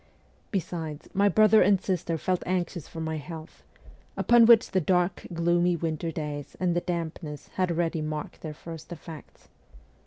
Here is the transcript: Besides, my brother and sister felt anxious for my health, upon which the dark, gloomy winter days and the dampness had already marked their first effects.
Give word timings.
Besides, 0.49 1.07
my 1.13 1.29
brother 1.29 1.61
and 1.61 1.79
sister 1.79 2.17
felt 2.17 2.41
anxious 2.47 2.87
for 2.87 2.99
my 2.99 3.17
health, 3.17 3.61
upon 4.17 4.47
which 4.47 4.71
the 4.71 4.81
dark, 4.81 5.27
gloomy 5.31 5.75
winter 5.75 6.09
days 6.11 6.57
and 6.59 6.75
the 6.75 6.81
dampness 6.81 7.49
had 7.49 7.69
already 7.69 8.01
marked 8.01 8.41
their 8.41 8.55
first 8.55 8.91
effects. 8.91 9.47